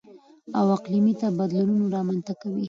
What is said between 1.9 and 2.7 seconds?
رامـنځتـه کوي.